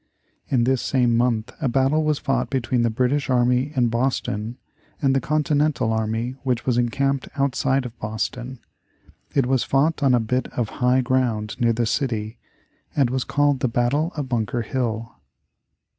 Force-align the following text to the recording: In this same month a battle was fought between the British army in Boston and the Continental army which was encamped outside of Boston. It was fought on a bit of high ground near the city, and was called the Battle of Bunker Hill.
In 0.49 0.63
this 0.63 0.81
same 0.81 1.15
month 1.15 1.51
a 1.61 1.67
battle 1.69 2.03
was 2.03 2.17
fought 2.17 2.49
between 2.49 2.81
the 2.81 2.89
British 2.89 3.29
army 3.29 3.71
in 3.75 3.89
Boston 3.89 4.57
and 4.99 5.15
the 5.15 5.21
Continental 5.21 5.93
army 5.93 6.31
which 6.41 6.65
was 6.65 6.75
encamped 6.75 7.29
outside 7.35 7.85
of 7.85 7.95
Boston. 7.99 8.57
It 9.35 9.45
was 9.45 9.61
fought 9.63 10.01
on 10.01 10.15
a 10.15 10.19
bit 10.19 10.47
of 10.53 10.69
high 10.81 11.01
ground 11.01 11.55
near 11.59 11.73
the 11.73 11.85
city, 11.85 12.39
and 12.95 13.11
was 13.11 13.23
called 13.23 13.59
the 13.59 13.67
Battle 13.67 14.11
of 14.15 14.27
Bunker 14.27 14.63
Hill. 14.63 15.17